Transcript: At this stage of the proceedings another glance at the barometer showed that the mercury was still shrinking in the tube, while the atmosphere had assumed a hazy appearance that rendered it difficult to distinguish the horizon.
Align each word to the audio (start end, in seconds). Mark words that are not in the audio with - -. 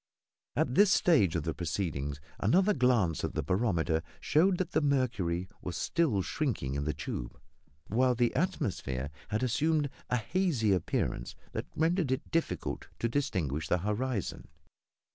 At 0.55 0.73
this 0.73 0.91
stage 0.91 1.35
of 1.35 1.43
the 1.43 1.53
proceedings 1.53 2.19
another 2.39 2.73
glance 2.73 3.23
at 3.23 3.35
the 3.35 3.43
barometer 3.43 4.01
showed 4.19 4.57
that 4.57 4.71
the 4.71 4.81
mercury 4.81 5.47
was 5.61 5.77
still 5.77 6.23
shrinking 6.23 6.73
in 6.73 6.85
the 6.85 6.93
tube, 6.95 7.39
while 7.85 8.15
the 8.15 8.33
atmosphere 8.33 9.11
had 9.27 9.43
assumed 9.43 9.91
a 10.09 10.17
hazy 10.17 10.71
appearance 10.73 11.35
that 11.51 11.67
rendered 11.75 12.11
it 12.11 12.31
difficult 12.31 12.87
to 12.97 13.07
distinguish 13.07 13.67
the 13.67 13.77
horizon. 13.77 14.47